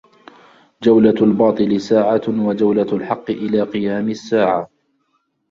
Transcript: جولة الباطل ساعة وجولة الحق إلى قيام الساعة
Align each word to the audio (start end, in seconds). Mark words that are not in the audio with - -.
جولة 0.83 1.15
الباطل 1.23 1.81
ساعة 1.81 2.21
وجولة 2.27 2.87
الحق 2.95 3.29
إلى 3.29 3.61
قيام 3.61 4.09
الساعة 4.09 4.69